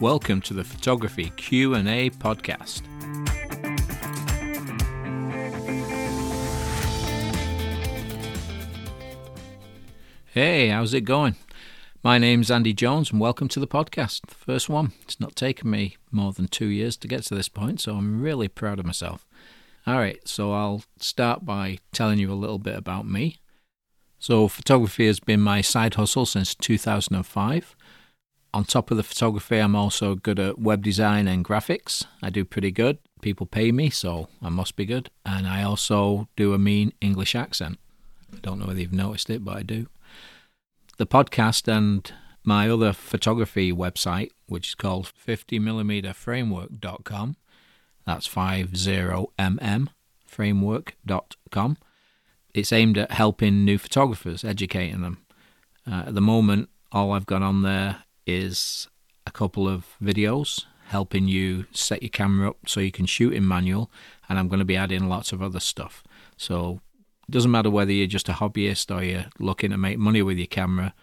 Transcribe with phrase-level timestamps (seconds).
[0.00, 2.82] Welcome to the Photography Q&A podcast.
[10.26, 11.36] Hey, how's it going?
[12.02, 14.22] My name's Andy Jones and welcome to the podcast.
[14.26, 14.92] The first one.
[15.02, 18.20] It's not taken me more than 2 years to get to this point, so I'm
[18.20, 19.28] really proud of myself.
[19.86, 23.38] All right, so I'll start by telling you a little bit about me.
[24.18, 27.76] So, photography has been my side hustle since 2005.
[28.54, 32.06] On top of the photography, I'm also good at web design and graphics.
[32.22, 32.98] I do pretty good.
[33.20, 35.10] People pay me, so I must be good.
[35.26, 37.80] And I also do a mean English accent.
[38.32, 39.88] I don't know whether you've noticed it, but I do.
[40.98, 42.12] The podcast and
[42.44, 47.36] my other photography website, which is called 50mmframework.com,
[48.06, 49.88] that's 50mm
[50.26, 51.76] framework.com
[52.54, 55.18] it's aimed at helping new photographers, educating them.
[55.90, 58.88] Uh, at the moment, all I've got on there is
[59.26, 63.46] a couple of videos helping you set your camera up so you can shoot in
[63.46, 63.90] manual,
[64.28, 66.04] and I'm going to be adding lots of other stuff.
[66.36, 66.80] So
[67.28, 70.38] it doesn't matter whether you're just a hobbyist or you're looking to make money with
[70.38, 70.94] your camera,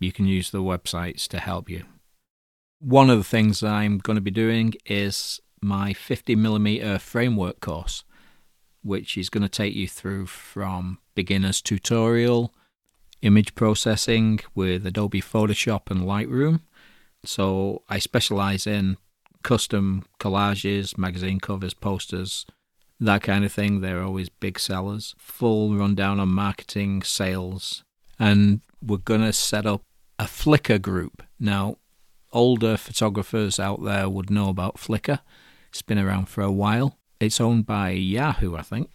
[0.00, 1.84] you can use the websites to help you.
[2.80, 8.04] One of the things I'm going to be doing is my 50mm framework course
[8.82, 12.54] which is going to take you through from beginner's tutorial,
[13.22, 16.60] image processing with Adobe Photoshop and Lightroom.
[17.24, 18.96] So I specialize in
[19.42, 22.46] custom collages, magazine covers, posters,
[23.00, 23.80] that kind of thing.
[23.80, 25.14] They're always big sellers.
[25.18, 27.84] Full rundown on marketing, sales,
[28.18, 29.82] and we're going to set up
[30.18, 31.22] a Flickr group.
[31.38, 31.76] Now,
[32.32, 35.20] older photographers out there would know about Flickr.
[35.68, 36.98] It's been around for a while.
[37.20, 38.90] It's owned by Yahoo, I think.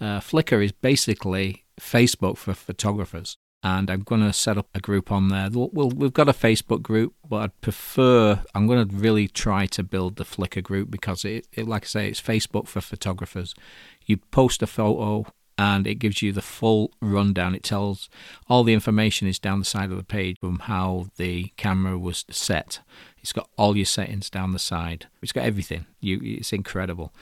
[0.00, 3.36] Uh, Flickr is basically Facebook for photographers.
[3.66, 5.48] And I'm going to set up a group on there.
[5.50, 9.82] We'll, we've got a Facebook group, but I'd prefer, I'm going to really try to
[9.82, 13.56] build the Flickr group because, it, it, like I say, it's Facebook for photographers.
[14.04, 15.26] You post a photo
[15.58, 17.56] and it gives you the full rundown.
[17.56, 18.08] It tells
[18.48, 22.24] all the information is down the side of the page from how the camera was
[22.30, 22.78] set.
[23.20, 25.08] It's got all your settings down the side.
[25.22, 25.86] It's got everything.
[25.98, 27.12] You, it's incredible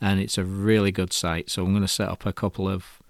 [0.00, 1.50] and it's a really good site.
[1.50, 3.02] So I'm going to set up a couple of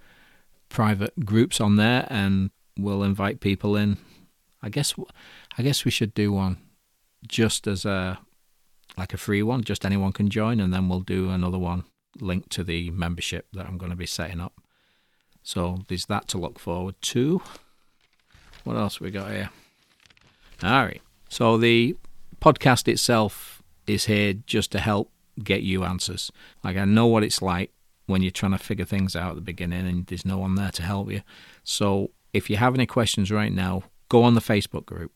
[0.68, 2.50] private groups on there, and
[2.82, 3.98] we'll invite people in.
[4.62, 4.94] I guess
[5.56, 6.58] I guess we should do one
[7.26, 8.18] just as a
[8.96, 11.84] like a free one, just anyone can join, and then we'll do another one
[12.20, 14.60] linked to the membership that I'm going to be setting up.
[15.42, 17.40] So there's that to look forward to.
[18.64, 19.50] What else we got here?
[20.62, 21.00] All right.
[21.28, 21.96] So the
[22.40, 25.10] podcast itself is here just to help
[25.42, 26.30] get you answers.
[26.62, 27.72] Like I know what it's like
[28.06, 30.72] when you're trying to figure things out at the beginning and there's no one there
[30.72, 31.22] to help you.
[31.64, 35.12] So if you have any questions right now, go on the Facebook group.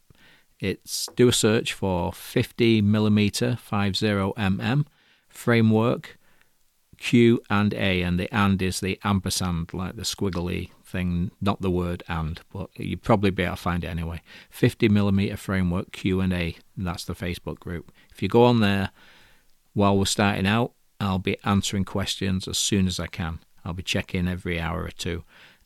[0.61, 4.87] It's do a search for 50 millimeter 50mm
[5.29, 6.19] framework
[6.97, 11.71] Q and A, and the and is the ampersand, like the squiggly thing, not the
[11.71, 14.23] word and, but you'd probably be able to find it anyway.
[14.51, 17.93] 50 millimeter framework Q and A, that's the Facebook group.
[18.13, 18.91] If you go on there,
[19.73, 23.41] while we're starting out, I'll be answering questions as soon as I can.
[23.65, 25.25] I'll be checking every hour or two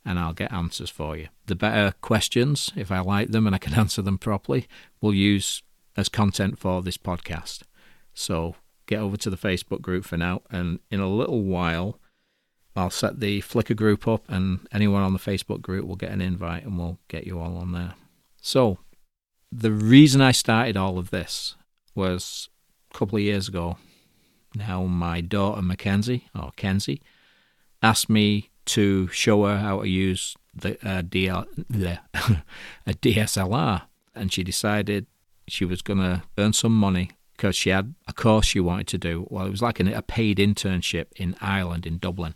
[0.09, 1.29] and I'll get answers for you.
[1.47, 4.67] The better questions, if I like them and I can answer them properly,
[5.01, 5.63] we'll use
[5.97, 7.63] as content for this podcast.
[8.15, 11.99] So get over to the Facebook group for now, and in a little while,
[12.75, 16.21] I'll set the Flickr group up, and anyone on the Facebook group will get an
[16.21, 17.95] invite and we'll get you all on there.
[18.41, 18.79] So,
[19.53, 21.55] the reason I started all of this
[21.95, 22.49] was
[22.95, 23.77] a couple of years ago
[24.55, 27.03] now my daughter Mackenzie or Kenzie
[27.83, 31.47] asked me to show her how to use the uh, DL,
[32.87, 33.83] a DSLR,
[34.15, 35.07] and she decided
[35.47, 38.99] she was going to earn some money because she had a course she wanted to
[38.99, 39.27] do.
[39.31, 42.35] Well, it was like a paid internship in Ireland, in Dublin,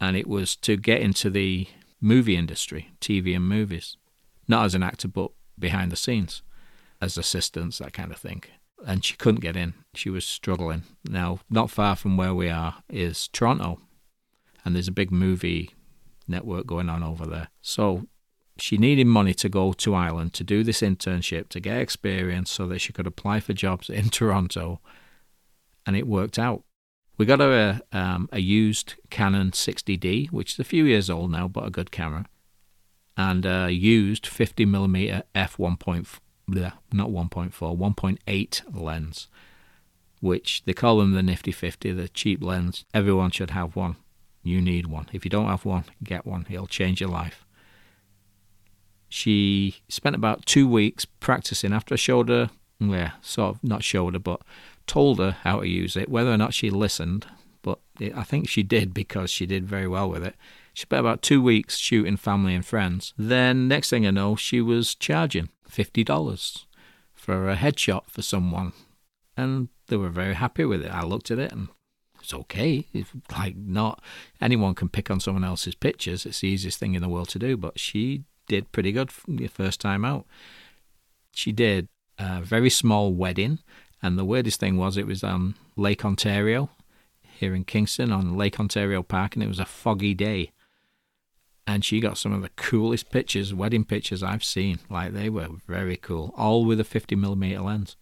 [0.00, 1.68] and it was to get into the
[2.00, 3.96] movie industry, TV and movies,
[4.48, 6.42] not as an actor, but behind the scenes,
[7.00, 8.42] as assistants, that kind of thing
[8.86, 9.74] and she couldn't get in.
[9.94, 10.82] She was struggling.
[11.08, 13.80] Now, not far from where we are is Toronto,
[14.64, 15.70] and there's a big movie
[16.28, 17.48] network going on over there.
[17.60, 18.06] So
[18.58, 22.66] she needed money to go to Ireland to do this internship to get experience so
[22.66, 24.80] that she could apply for jobs in Toronto,
[25.86, 26.62] and it worked out.
[27.18, 31.30] We got her a, um, a used Canon 60D, which is a few years old
[31.30, 32.26] now, but a good camera,
[33.16, 36.18] and a used 50mm f1.4
[36.50, 39.28] bleh, not 1.4, 1.8 lens,
[40.20, 42.84] which they call them the Nifty 50, the cheap lens.
[42.92, 43.96] Everyone should have one.
[44.42, 45.08] You need one.
[45.12, 46.46] If you don't have one, get one.
[46.50, 47.44] It'll change your life.
[49.08, 52.50] She spent about two weeks practicing after I showed her
[52.90, 54.42] yeah, sort of not showed her, but
[54.86, 56.08] told her how to use it.
[56.08, 57.26] Whether or not she listened,
[57.62, 60.34] but it, I think she did because she did very well with it.
[60.74, 63.12] She spent about two weeks shooting family and friends.
[63.18, 66.64] Then, next thing I know, she was charging $50
[67.14, 68.72] for a headshot for someone.
[69.36, 70.90] And they were very happy with it.
[70.90, 71.68] I looked at it and
[72.32, 72.86] it's okay.
[72.92, 74.02] It's like, not
[74.40, 76.26] anyone can pick on someone else's pictures.
[76.26, 77.56] It's the easiest thing in the world to do.
[77.56, 80.26] But she did pretty good the first time out.
[81.32, 81.88] She did
[82.18, 83.58] a very small wedding.
[84.02, 86.70] And the weirdest thing was it was on Lake Ontario
[87.38, 90.52] here in Kingston on Lake Ontario Park, and it was a foggy day
[91.66, 94.80] and she got some of the coolest pictures, wedding pictures I've seen.
[94.90, 97.96] Like they were very cool, all with a 50 millimeter lens.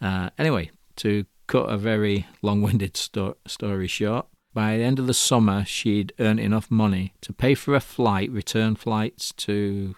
[0.00, 5.14] Uh, anyway, to cut a very long-winded sto- story short, by the end of the
[5.14, 9.96] summer, she'd earned enough money to pay for a flight, return flights to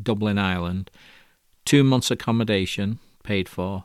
[0.00, 0.90] Dublin, Ireland,
[1.64, 3.84] two months accommodation paid for,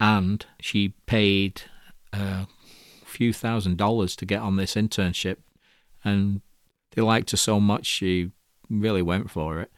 [0.00, 1.62] and she paid
[2.12, 2.48] a
[3.04, 5.36] few thousand dollars to get on this internship
[6.02, 6.40] and
[6.92, 8.32] they liked her so much she
[8.68, 9.70] really went for it.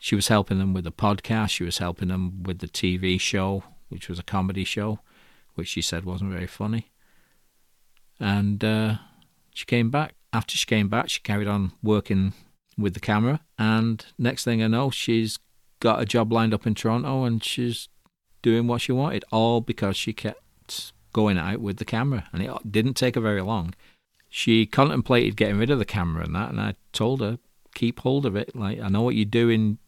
[0.00, 1.50] She was helping them with the podcast.
[1.50, 5.00] She was helping them with the TV show, which was a comedy show,
[5.56, 6.90] which she said wasn't very funny.
[8.18, 8.96] And uh,
[9.52, 10.14] she came back.
[10.32, 12.32] After she came back, she carried on working
[12.78, 13.40] with the camera.
[13.58, 15.38] And next thing I know, she's
[15.80, 17.88] got a job lined up in Toronto and she's
[18.42, 22.28] doing what she wanted, all because she kept going out with the camera.
[22.32, 23.74] And it didn't take her very long
[24.28, 27.38] she contemplated getting rid of the camera and that, and I told her
[27.74, 28.54] keep hold of it.
[28.54, 29.78] Like I know what you're doing.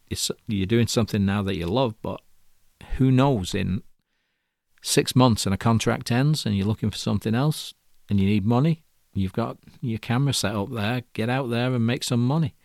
[0.47, 2.21] You're doing something now that you love, but
[2.97, 3.53] who knows?
[3.53, 3.83] In
[4.81, 7.73] six months, and a contract ends, and you're looking for something else,
[8.09, 8.83] and you need money.
[9.13, 11.03] You've got your camera set up there.
[11.13, 12.55] Get out there and make some money.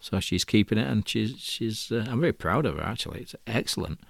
[0.00, 1.92] So she's keeping it, and she's she's.
[1.92, 2.82] Uh, I'm very proud of her.
[2.82, 4.00] Actually, it's excellent.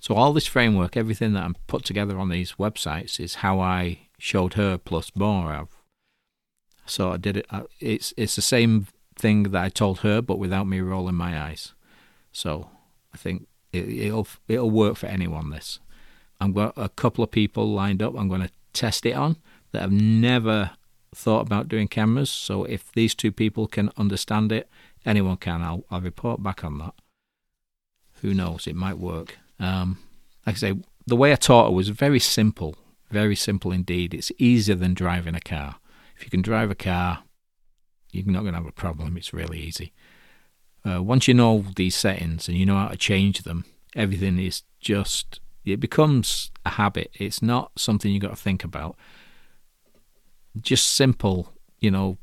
[0.00, 3.98] So all this framework, everything that I'm put together on these websites, is how I
[4.18, 5.52] showed her plus more.
[5.52, 5.76] I've
[6.86, 7.46] so I did it.
[7.50, 8.86] Uh, it's it's the same
[9.16, 11.74] thing that I told her, but without me rolling my eyes.
[12.32, 12.70] So
[13.12, 15.50] I think it, will it'll work for anyone.
[15.50, 15.80] This
[16.40, 18.14] I've got a couple of people lined up.
[18.16, 19.36] I'm going to test it on
[19.72, 20.72] that have never
[21.14, 22.30] thought about doing cameras.
[22.30, 24.68] So if these two people can understand it,
[25.04, 25.62] anyone can.
[25.62, 26.94] I'll I'll report back on that.
[28.22, 28.66] Who knows?
[28.66, 29.38] It might work.
[29.58, 29.98] Um,
[30.46, 30.74] like I say,
[31.06, 32.76] the way I taught it was very simple,
[33.10, 34.14] very simple indeed.
[34.14, 35.76] It's easier than driving a car.
[36.16, 37.24] If you can drive a car,
[38.10, 39.16] you're not going to have a problem.
[39.16, 39.92] It's really easy.
[40.88, 43.64] Uh, once you know these settings and you know how to change them,
[43.94, 47.10] everything is just it becomes a habit.
[47.14, 48.96] It's not something you've got to think about.
[50.60, 52.18] Just simple, you know,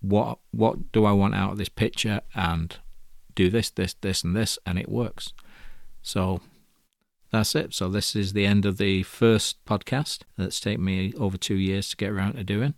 [0.00, 2.76] what what do I want out of this picture and
[3.34, 5.32] do this, this, this, and this, and it works.
[6.02, 6.40] So
[7.30, 7.74] that's it.
[7.74, 11.88] So this is the end of the first podcast that's taken me over two years
[11.90, 12.74] to get around to doing.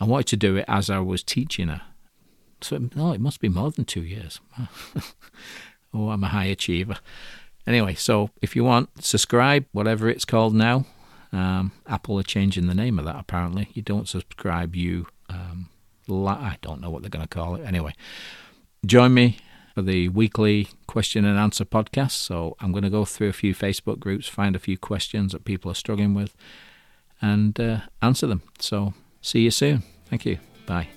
[0.00, 1.82] I wanted to do it as I was teaching her.
[2.60, 4.40] So, no, it must be more than two years.
[5.94, 6.96] oh, I'm a high achiever.
[7.66, 10.86] Anyway, so if you want, subscribe, whatever it's called now.
[11.32, 13.68] Um, Apple are changing the name of that apparently.
[13.74, 15.06] You don't subscribe, you.
[15.28, 15.68] Um,
[16.08, 17.64] I don't know what they're going to call it.
[17.64, 17.92] Anyway,
[18.84, 19.38] join me
[19.74, 22.12] for the weekly question and answer podcast.
[22.12, 25.44] So I'm going to go through a few Facebook groups, find a few questions that
[25.44, 26.34] people are struggling with,
[27.20, 28.42] and uh, answer them.
[28.60, 28.94] So
[29.26, 29.82] See you soon.
[30.08, 30.38] Thank you.
[30.66, 30.95] Bye.